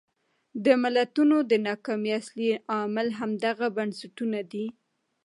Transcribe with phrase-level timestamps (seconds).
[0.65, 4.65] د ملتونو د ناکامۍ اصلي عامل همدغه بنسټونه دي.